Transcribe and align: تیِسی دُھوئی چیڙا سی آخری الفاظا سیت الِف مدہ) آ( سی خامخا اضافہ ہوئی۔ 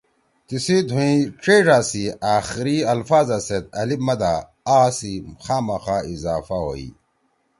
تیِسی 0.47 0.77
دُھوئی 0.89 1.15
چیڙا 1.43 1.79
سی 1.89 2.03
آخری 2.35 2.77
الفاظا 2.93 3.37
سیت 3.47 3.65
الِف 3.81 3.99
مدہ) 4.07 4.33
آ( 4.77 4.79
سی 4.97 5.13
خامخا 5.43 5.97
اضافہ 6.13 6.57
ہوئی۔ 6.65 6.87